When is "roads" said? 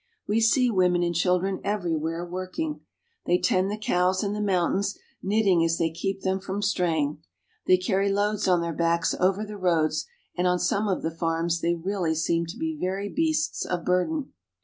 9.57-10.07